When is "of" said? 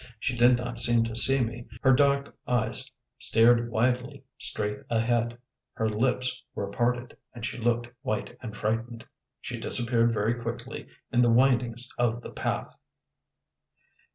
11.99-12.21